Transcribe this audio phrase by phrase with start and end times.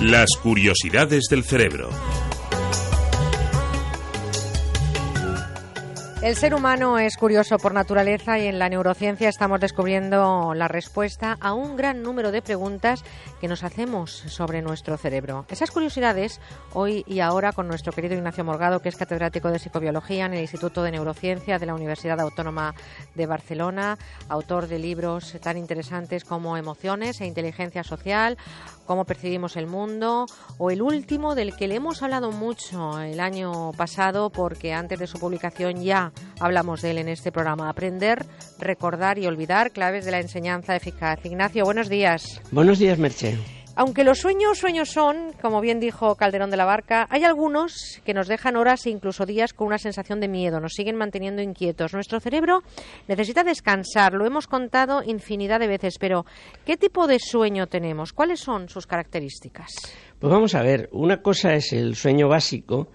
[0.00, 1.90] Las curiosidades del cerebro.
[6.22, 11.38] El ser humano es curioso por naturaleza y en la neurociencia estamos descubriendo la respuesta
[11.40, 13.02] a un gran número de preguntas
[13.40, 15.46] que nos hacemos sobre nuestro cerebro.
[15.48, 16.38] Esas curiosidades,
[16.74, 20.42] hoy y ahora con nuestro querido Ignacio Morgado, que es catedrático de psicobiología en el
[20.42, 22.74] Instituto de Neurociencia de la Universidad Autónoma
[23.14, 23.96] de Barcelona,
[24.28, 28.36] autor de libros tan interesantes como Emociones e Inteligencia Social,
[28.84, 30.26] cómo percibimos el mundo,
[30.58, 35.06] o el último del que le hemos hablado mucho el año pasado, porque antes de
[35.06, 37.68] su publicación ya hablamos de él en este programa.
[37.68, 38.24] Aprender,
[38.58, 41.24] recordar y olvidar, claves de la enseñanza eficaz.
[41.24, 42.40] Ignacio, buenos días.
[42.50, 43.38] Buenos días, Merche.
[43.76, 48.12] Aunque los sueños sueños son, como bien dijo Calderón de la Barca, hay algunos que
[48.12, 51.94] nos dejan horas e incluso días con una sensación de miedo, nos siguen manteniendo inquietos.
[51.94, 52.62] Nuestro cerebro
[53.08, 56.26] necesita descansar, lo hemos contado infinidad de veces, pero
[56.66, 58.12] ¿qué tipo de sueño tenemos?
[58.12, 59.68] ¿Cuáles son sus características?
[60.18, 62.88] Pues vamos a ver, una cosa es el sueño básico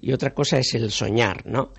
[0.00, 1.72] y otra cosa es el soñar, ¿no?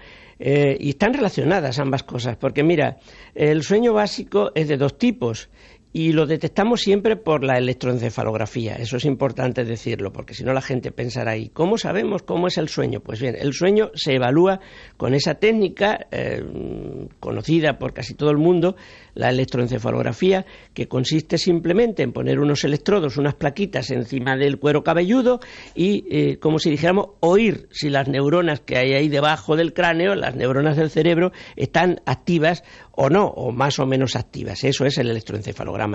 [0.44, 2.98] Eh, y están relacionadas ambas cosas, porque mira,
[3.36, 5.50] el sueño básico es de dos tipos
[5.94, 8.76] y lo detectamos siempre por la electroencefalografía.
[8.76, 12.58] Eso es importante decirlo, porque si no la gente pensará, ¿y cómo sabemos cómo es
[12.58, 13.02] el sueño?
[13.02, 14.62] Pues bien, el sueño se evalúa
[14.96, 16.42] con esa técnica eh,
[17.20, 18.78] conocida por casi todo el mundo,
[19.16, 25.42] la electroencefalografía, que consiste simplemente en poner unos electrodos, unas plaquitas encima del cuero cabelludo
[25.76, 30.16] y, eh, como si dijéramos, oír si las neuronas que hay ahí debajo del cráneo,
[30.16, 34.64] las neuronas del cerebro, están activas o no, o más o menos activas.
[34.64, 35.10] Eso es el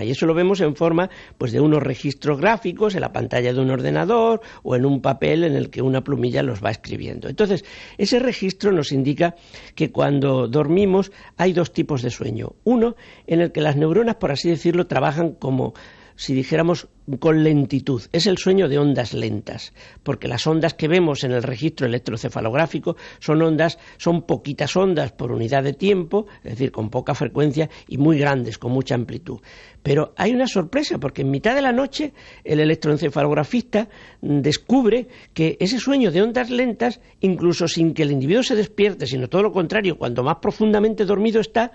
[0.04, 3.60] Y eso lo vemos en forma pues, de unos registros gráficos en la pantalla de
[3.60, 7.28] un ordenador o en un papel en el que una plumilla los va escribiendo.
[7.28, 7.64] Entonces,
[7.98, 9.36] ese registro nos indica
[9.74, 12.54] que cuando dormimos hay dos tipos de sueño.
[12.64, 15.74] Uno, en el que las neuronas, por así decirlo, trabajan como
[16.16, 16.88] si dijéramos
[17.20, 18.02] con lentitud.
[18.12, 19.72] Es el sueño de ondas lentas,
[20.02, 25.32] porque las ondas que vemos en el registro electrocefalográfico son ondas, son poquitas ondas por
[25.32, 29.40] unidad de tiempo, es decir, con poca frecuencia y muy grandes, con mucha amplitud.
[29.82, 33.88] Pero hay una sorpresa, porque en mitad de la noche el electroencefalografista
[34.20, 39.28] descubre que ese sueño de ondas lentas, incluso sin que el individuo se despierte, sino
[39.28, 41.70] todo lo contrario, cuando más profundamente dormido está,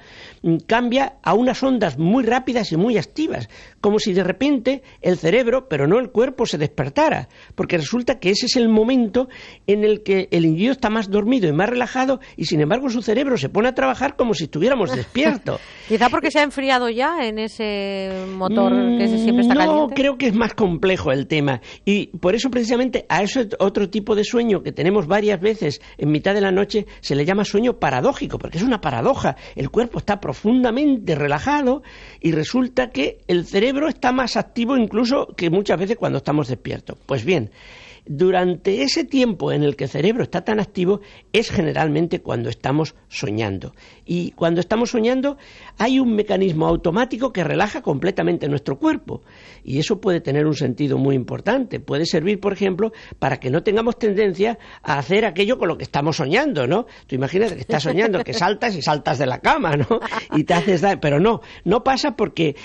[0.68, 3.48] cambia a unas ondas muy rápidas y muy activas,
[3.80, 8.32] como si de repente el cerebro, pero no el cuerpo, se despertara, porque resulta que
[8.32, 9.30] ese es el momento
[9.68, 13.02] en el que el individuo está más dormido y más relajado y sin embargo su
[13.02, 15.62] cerebro se pone a trabajar como si estuviéramos despiertos.
[15.88, 19.82] Quizá porque se ha enfriado ya en ese motor que siempre está caliente.
[19.82, 23.90] No, creo que es más complejo el tema y por eso precisamente a ese otro
[23.90, 27.46] tipo de sueño que tenemos varias veces en mitad de la noche se le llama
[27.46, 29.36] sueño paradójico, porque es una paradoja.
[29.56, 31.84] El cuerpo está profundamente relajado
[32.20, 36.98] y resulta que el cerebro está más activo incluso que muchas veces cuando estamos despiertos.
[37.06, 37.52] Pues bien,
[38.06, 41.02] durante ese tiempo en el que el cerebro está tan activo
[41.34, 43.74] es generalmente cuando estamos soñando.
[44.06, 45.38] Y cuando estamos soñando
[45.82, 49.24] hay un mecanismo automático que relaja completamente nuestro cuerpo.
[49.64, 51.80] Y eso puede tener un sentido muy importante.
[51.80, 55.84] Puede servir, por ejemplo, para que no tengamos tendencia a hacer aquello con lo que
[55.84, 56.86] estamos soñando, ¿no?
[57.08, 59.88] Tú imaginas que estás soñando, que saltas y saltas de la cama, ¿no?
[60.36, 61.00] Y te haces daño.
[61.02, 62.56] Pero no, no pasa porque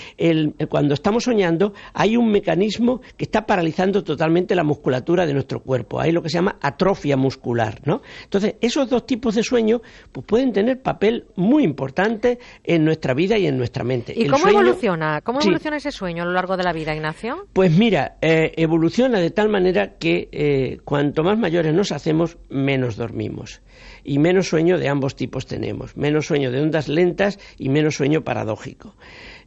[0.69, 5.99] cuando estamos soñando hay un mecanismo que está paralizando totalmente la musculatura de nuestro cuerpo.
[5.99, 8.03] Hay lo que se llama atrofia muscular, ¿no?
[8.25, 13.37] Entonces, esos dos tipos de sueño pues, pueden tener papel muy importante en nuestra vida
[13.37, 14.13] y en nuestra mente.
[14.15, 15.21] ¿Y cómo evoluciona?
[15.21, 17.47] ¿Cómo evoluciona ese sueño a lo largo de la vida, Ignacio?
[17.53, 22.95] Pues mira, eh, evoluciona de tal manera que eh, cuanto más mayores nos hacemos, menos
[22.97, 23.61] dormimos.
[24.03, 25.95] Y menos sueño de ambos tipos tenemos.
[25.97, 28.95] Menos sueño de ondas lentas y menos sueño paradójico.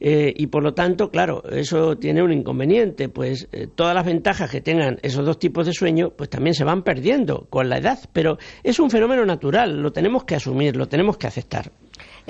[0.01, 4.51] Eh, y por lo tanto, claro, eso tiene un inconveniente, pues eh, todas las ventajas
[4.51, 7.99] que tengan esos dos tipos de sueño, pues también se van perdiendo con la edad,
[8.15, 11.73] pero es un fenómeno natural, lo tenemos que asumir, lo tenemos que aceptar.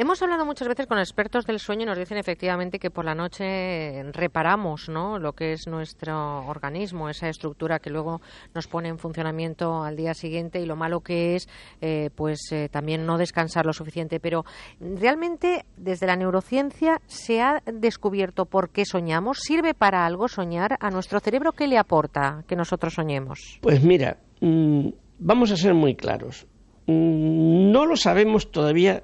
[0.01, 3.15] Hemos hablado muchas veces con expertos del sueño y nos dicen efectivamente que por la
[3.15, 5.19] noche reparamos ¿no?
[5.19, 8.23] lo que es nuestro organismo, esa estructura que luego
[8.55, 11.51] nos pone en funcionamiento al día siguiente y lo malo que es
[11.83, 14.21] eh, pues eh, también no descansar lo suficiente.
[14.21, 14.47] Pero
[14.81, 19.41] realmente desde la neurociencia se ha descubierto por qué soñamos.
[19.41, 21.53] ¿Sirve para algo soñar a nuestro cerebro?
[21.53, 23.59] ¿Qué le aporta que nosotros soñemos?
[23.61, 24.89] Pues mira, mm,
[25.19, 26.47] vamos a ser muy claros.
[26.87, 29.03] Mm, no lo sabemos todavía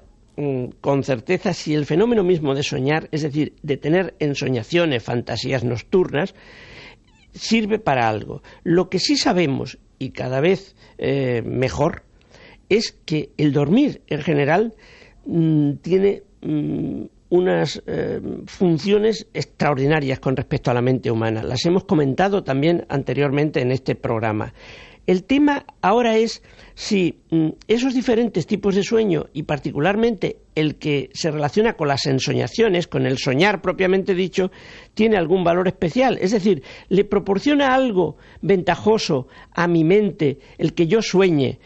[0.81, 6.35] con certeza si el fenómeno mismo de soñar, es decir, de tener ensoñaciones, fantasías nocturnas,
[7.33, 8.43] sirve para algo.
[8.63, 12.03] Lo que sí sabemos, y cada vez eh, mejor,
[12.69, 14.75] es que el dormir en general
[15.25, 21.41] mm, tiene mm, unas eh, funciones extraordinarias con respecto a la mente humana.
[21.41, 24.53] Las hemos comentado también anteriormente en este programa.
[25.07, 26.43] El tema ahora es
[26.75, 32.05] si mm, esos diferentes tipos de sueño y particularmente el que se relaciona con las
[32.05, 34.51] ensoñaciones, con el soñar propiamente dicho,
[34.93, 36.17] tiene algún valor especial.
[36.19, 41.59] Es decir, le proporciona algo ventajoso a mi mente el que yo sueñe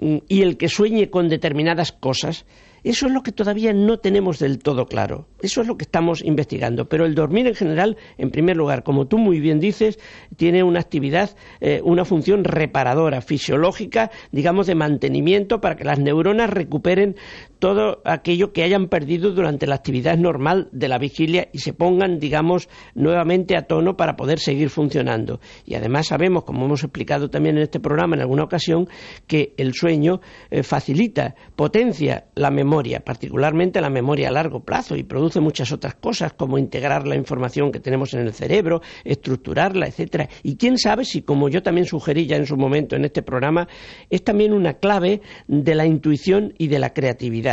[0.00, 2.46] mm, y el que sueñe con determinadas cosas.
[2.84, 5.26] Eso es lo que todavía no tenemos del todo claro.
[5.40, 6.88] Eso es lo que estamos investigando.
[6.88, 9.98] Pero el dormir en general, en primer lugar, como tú muy bien dices,
[10.36, 16.50] tiene una actividad, eh, una función reparadora, fisiológica, digamos, de mantenimiento para que las neuronas
[16.50, 17.16] recuperen
[17.58, 22.18] todo aquello que hayan perdido durante la actividad normal de la vigilia y se pongan,
[22.18, 25.40] digamos, nuevamente a tono para poder seguir funcionando.
[25.64, 28.88] Y además sabemos, como hemos explicado también en este programa en alguna ocasión,
[29.26, 30.20] que el sueño
[30.50, 35.94] eh, facilita, potencia la memoria, particularmente la memoria a largo plazo y produce muchas otras
[35.94, 40.28] cosas como integrar la información que tenemos en el cerebro, estructurarla, etcétera.
[40.42, 43.66] Y quién sabe si, como yo también sugerí ya en su momento en este programa,
[44.10, 47.47] es también una clave de la intuición y de la creatividad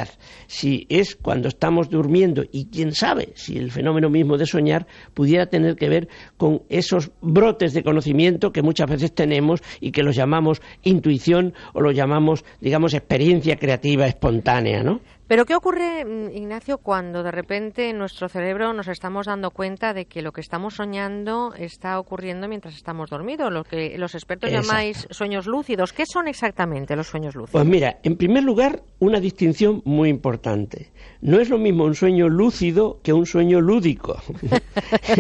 [0.48, 5.48] si es cuando estamos durmiendo y quién sabe si el fenómeno mismo de soñar pudiera
[5.48, 6.08] tener que ver
[6.38, 11.82] con esos brotes de conocimiento que muchas veces tenemos y que los llamamos intuición o
[11.82, 15.02] los llamamos, digamos, experiencia creativa espontánea, ¿no?
[15.28, 19.94] Pero ¿qué ocurre, mm, Ignacio, cuando de repente en nuestro cerebro nos estamos dando cuenta
[19.94, 23.52] de que lo que estamos soñando está ocurriendo mientras estamos dormidos?
[23.52, 25.94] Lo que los expertos llamáis sueños lúcidos.
[25.94, 27.52] ¿Qué son exactamente los sueños lúcidos?
[27.52, 30.92] Pues mira, en primer lugar, una distinción muy importante.
[31.22, 34.22] No es lo mismo un sueño lúcido que un sueño lúdico.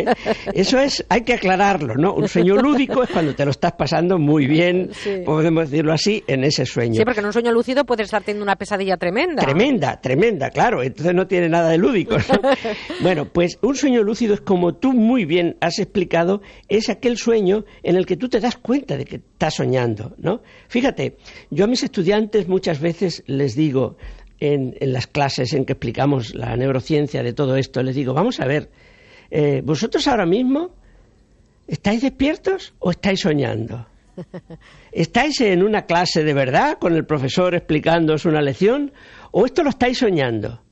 [0.53, 2.13] Eso es, hay que aclararlo, ¿no?
[2.13, 4.91] Un sueño lúdico es cuando te lo estás pasando muy bien,
[5.25, 6.95] podemos decirlo así, en ese sueño.
[6.95, 9.41] Sí, porque en un sueño lúcido puedes estar teniendo una pesadilla tremenda.
[9.41, 12.15] Tremenda tremenda, claro, entonces no tiene nada de lúdico.
[13.01, 17.65] bueno, pues un sueño lúcido es como tú muy bien has explicado, es aquel sueño
[17.83, 20.41] en el que tú te das cuenta de que estás soñando, ¿no?
[20.67, 21.17] Fíjate,
[21.49, 23.97] yo a mis estudiantes muchas veces les digo
[24.39, 28.45] en, las clases en que explicamos la neurociencia de todo esto, les digo, vamos a
[28.45, 28.69] ver,
[29.31, 30.71] eh, vosotros ahora mismo
[31.67, 33.87] estáis despiertos o estáis soñando?
[34.91, 38.93] ¿Estáis en una clase de verdad con el profesor explicándoos una lección
[39.37, 40.63] ¿O esto lo estáis soñando?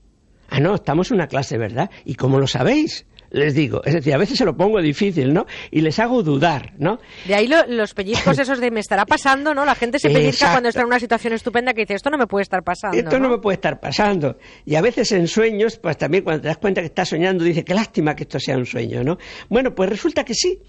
[0.48, 1.90] Ah, no, estamos en una clase, ¿verdad?
[2.06, 3.06] ¿Y cómo lo sabéis?
[3.32, 3.82] les digo.
[3.84, 5.48] Es decir, a veces se lo pongo difícil, ¿no?
[5.72, 7.00] Y les hago dudar, ¿no?
[7.26, 9.66] De ahí los pellizcos esos de me estará pasando, ¿no?
[9.66, 12.28] La gente se pellizca cuando está en una situación estupenda que dice, esto no me
[12.28, 12.96] puede estar pasando.
[12.96, 13.30] Esto ¿no?
[13.30, 14.38] me puede estar pasando.
[14.66, 17.66] Y a veces en sueños, pues también cuando te das cuenta que estás soñando, dice,
[17.66, 19.18] qué lástima que esto sea un sueño, ¿no?
[19.50, 20.60] Bueno, pues resulta que sí,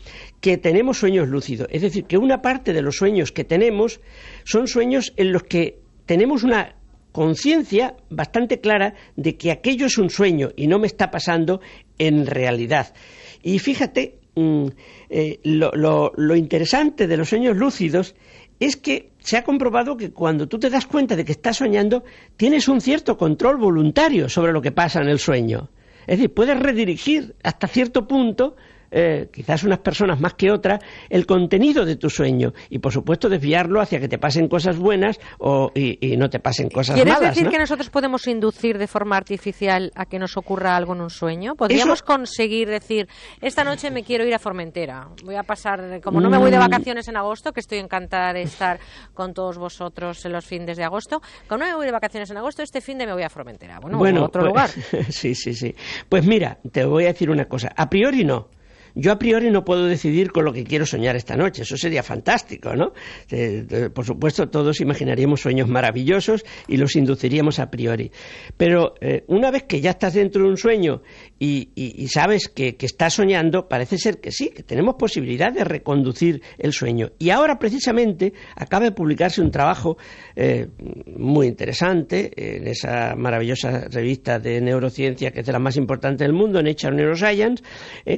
[0.41, 1.69] que tenemos sueños lúcidos.
[1.71, 4.01] Es decir, que una parte de los sueños que tenemos
[4.45, 6.77] son sueños en los que tenemos una
[7.15, 11.61] conciencia bastante clara de que aquello es un sueño y no me está pasando
[11.97, 12.93] en realidad.
[13.41, 14.67] Y fíjate, mm,
[15.11, 18.17] eh, lo, interesante de los sueños lúcidos
[18.59, 22.03] es que se ha comprobado que cuando tú te das cuenta de que estás soñando,
[22.37, 25.71] tienes un cierto control voluntario sobre lo que pasa en el sueño.
[26.09, 28.57] Es decir, puedes redirigir hasta cierto punto
[28.97, 30.81] eh, quizás unas personas más que otras,
[31.11, 35.19] el contenido de tu sueño y, por supuesto, desviarlo hacia que te pasen cosas buenas
[35.39, 37.19] o, y, no te pasen cosas malas.
[37.19, 41.01] ¿Quieres decir que nosotros podemos inducir de forma artificial a que nos ocurra algo en
[41.01, 41.57] un sueño?
[41.57, 43.09] ¿Podríamos conseguir decir,
[43.41, 45.09] esta noche me quiero ir a Formentera?
[45.25, 46.61] Voy a pasar, como no me voy de mm.
[46.61, 48.79] vacaciones en agosto, que estoy encantada de estar
[49.13, 52.37] con todos vosotros en los fines de agosto, como no me voy de vacaciones en
[52.37, 53.81] agosto, este fin de me voy a Formentera.
[53.81, 54.71] Bueno, a otro pues, lugar.
[55.11, 55.75] sí, sí, sí.
[56.09, 57.73] Pues mira, te voy a decir una cosa.
[57.77, 58.49] A priori no.
[58.97, 62.05] Yo a priori no puedo decidir con lo que quiero soñar esta noche, eso sería
[62.05, 62.93] fantástico, ¿no?
[63.29, 68.13] Eh, por supuesto, todos imaginaríamos sueños maravillosos y los induciríamos a priori.
[68.57, 71.03] Pero eh, una vez que ya estás dentro de un sueño
[71.39, 76.73] y, sabes que, estás soñando, parece ser que sí, que tenemos posibilidad de reconducir el
[76.73, 77.11] sueño.
[77.19, 79.97] Y ahora, precisamente, acaba de publicarse un trabajo
[80.37, 80.69] eh,
[81.17, 86.35] muy interesante en esa maravillosa revista de neurociencia que es de las más importantes del
[86.35, 87.65] mundo, Nature Neuroscience,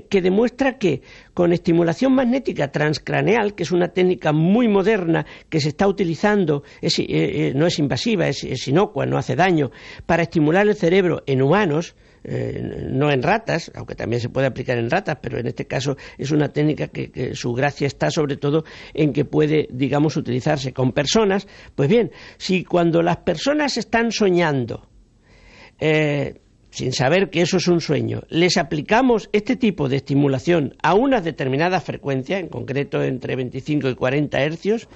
[0.09, 1.03] que demuestra que
[1.35, 6.89] con estimulación magnética transcraneal, que es una técnica muy moderna que se está utilizando, eh,
[6.99, 9.71] eh, no es invasiva, es, inocua, no hace daño,
[10.05, 14.79] para estimular el cerebro en humanos, eh, no en ratas, aunque también se puede aplicar
[14.79, 18.65] en ratas, pero en este caso es una técnica que, su gracia está sobre todo
[18.95, 21.47] en que puede, digamos, utilizarse con personas.
[21.75, 24.89] Pues bien, si cuando las personas están soñando,
[26.77, 31.23] sin saber que eso es un sueño, les aplicamos este tipo de estimulación a una
[31.23, 34.87] determinada frecuencia, en concreto entre 25 y 40 hercios,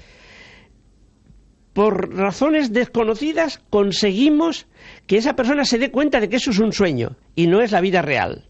[1.73, 4.67] por razones desconocidas conseguimos
[5.07, 7.73] que esa persona se dé cuenta de que eso es un sueño y no es
[7.73, 8.50] la vida real.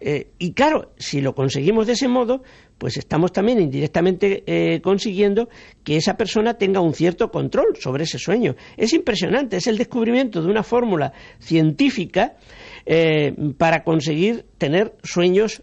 [0.00, 2.42] Eh, y claro, si lo conseguimos de ese modo,
[2.78, 5.48] pues estamos también indirectamente eh, consiguiendo
[5.82, 8.54] que esa persona tenga un cierto control sobre ese sueño.
[8.76, 12.36] Es impresionante, es el descubrimiento de una fórmula científica
[12.86, 15.62] eh, para conseguir tener sueños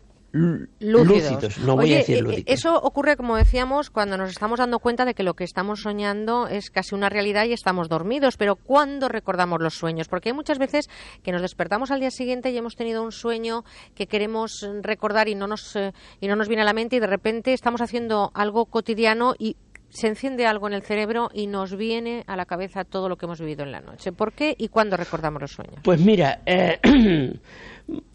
[0.80, 1.58] lúcidos.
[1.60, 2.44] No voy a decir lúcidos.
[2.48, 6.48] Eso ocurre, como decíamos, cuando nos estamos dando cuenta de que lo que estamos soñando
[6.48, 8.38] es casi una realidad y estamos dormidos.
[8.38, 10.08] Pero ¿cuándo recordamos los sueños?
[10.08, 10.89] Porque hay muchas veces
[11.24, 13.63] que nos despertamos al día siguiente y hemos tenido un sueño
[13.96, 17.00] que queremos recordar y no nos, eh, y no nos viene a la mente y
[17.00, 19.56] de repente estamos haciendo algo cotidiano y
[19.96, 23.25] se enciende algo en el cerebro y nos viene a la cabeza todo lo que
[23.25, 24.12] hemos vivido en la noche.
[24.12, 25.75] ¿Por qué y cuándo recordamos los sueños?
[25.84, 26.80] Pues mira, eh,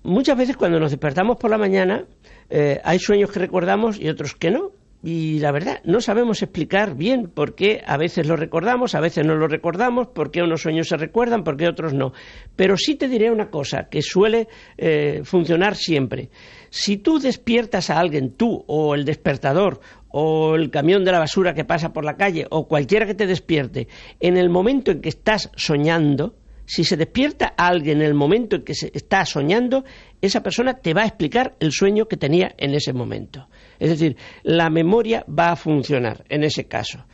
[0.02, 2.04] muchas veces cuando nos despertamos por la mañana
[2.50, 4.72] eh, hay sueños que recordamos y otros que no.
[5.02, 9.24] Y la verdad, no sabemos explicar bien por qué a veces lo recordamos, a veces
[9.24, 12.12] no lo recordamos, por qué unos sueños se recuerdan, por qué otros no.
[12.54, 16.28] Pero sí te diré una cosa que suele eh, funcionar siempre.
[16.70, 21.54] Si tú despiertas a alguien, tú o el despertador o el camión de la basura
[21.54, 23.88] que pasa por la calle o cualquiera que te despierte,
[24.20, 28.54] en el momento en que estás soñando, si se despierta a alguien en el momento
[28.54, 29.84] en que se está soñando,
[30.22, 33.48] esa persona te va a explicar el sueño que tenía en ese momento.
[33.80, 37.04] Es decir, la memoria va a funcionar en ese caso.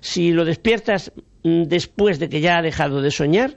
[0.00, 3.56] Si lo despiertas mm, después de que ya ha dejado de soñar,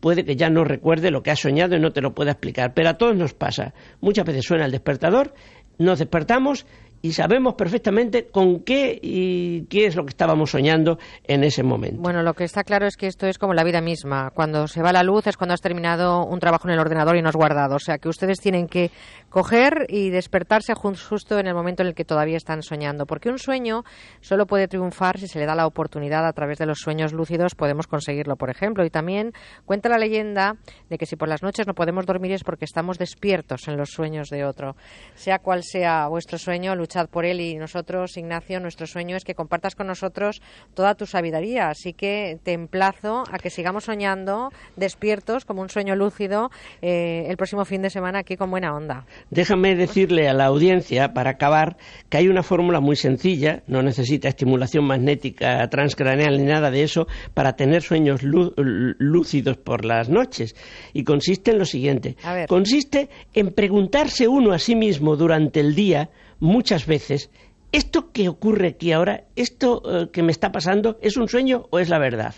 [0.00, 2.74] puede que ya no recuerde lo que ha soñado y no te lo pueda explicar.
[2.74, 3.74] Pero a todos nos pasa.
[4.00, 5.34] Muchas veces suena el despertador,
[5.78, 6.66] nos despertamos
[7.06, 12.02] y sabemos perfectamente con qué y qué es lo que estábamos soñando en ese momento.
[12.02, 14.32] Bueno, lo que está claro es que esto es como la vida misma.
[14.34, 17.22] Cuando se va la luz es cuando has terminado un trabajo en el ordenador y
[17.22, 17.76] no has guardado.
[17.76, 18.90] O sea, que ustedes tienen que
[19.28, 23.06] coger y despertarse justo en el momento en el que todavía están soñando.
[23.06, 23.84] Porque un sueño
[24.20, 27.54] solo puede triunfar si se le da la oportunidad a través de los sueños lúcidos,
[27.54, 28.84] podemos conseguirlo, por ejemplo.
[28.84, 29.30] Y también
[29.64, 30.56] cuenta la leyenda
[30.90, 33.90] de que si por las noches no podemos dormir es porque estamos despiertos en los
[33.90, 34.74] sueños de otro.
[35.14, 39.34] Sea cual sea vuestro sueño, luchad por él y nosotros, Ignacio, nuestro sueño es que
[39.34, 40.42] compartas con nosotros
[40.74, 41.68] toda tu sabiduría.
[41.68, 46.50] Así que te emplazo a que sigamos soñando despiertos como un sueño lúcido
[46.82, 49.04] eh, el próximo fin de semana aquí con buena onda.
[49.30, 51.76] Déjame decirle a la audiencia, para acabar,
[52.08, 57.06] que hay una fórmula muy sencilla, no necesita estimulación magnética transcraneal ni nada de eso,
[57.34, 60.54] para tener sueños lúcidos por las noches.
[60.92, 62.16] Y consiste en lo siguiente.
[62.48, 66.10] Consiste en preguntarse uno a sí mismo durante el día
[66.40, 67.30] muchas veces,
[67.72, 71.78] ¿esto que ocurre aquí ahora, esto eh, que me está pasando, es un sueño o
[71.78, 72.34] es la verdad?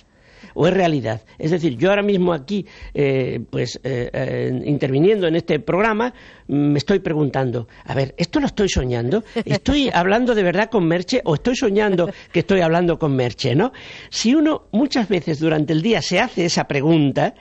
[0.55, 1.23] o es realidad.
[1.39, 6.13] Es decir, yo ahora mismo aquí, eh, pues eh, interviniendo en este programa,
[6.47, 9.25] me estoy preguntando, a ver, ¿esto lo estoy soñando?
[9.45, 13.55] ¿Estoy hablando de verdad con Merche o estoy soñando que estoy hablando con Merche?
[13.55, 13.73] ¿no?
[14.11, 17.35] Si uno muchas veces durante el día se hace esa pregunta,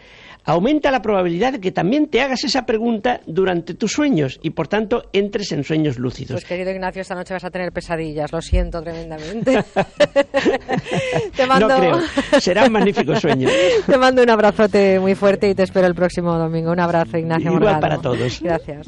[0.47, 4.69] aumenta la probabilidad de que también te hagas esa pregunta durante tus sueños y por
[4.69, 6.35] tanto entres en sueños lúcidos.
[6.35, 9.61] Pues querido Ignacio, esta noche vas a tener pesadillas, lo siento tremendamente.
[11.35, 11.67] te mando...
[11.67, 11.99] No creo,
[12.39, 13.51] serán magníficos sueños.
[13.85, 16.71] te mando un abrazote muy fuerte y te espero el próximo domingo.
[16.71, 18.41] Un abrazo, Ignacio Igual para todos.
[18.41, 18.85] Gracias.